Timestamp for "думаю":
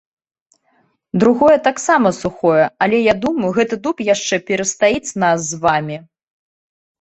3.27-3.49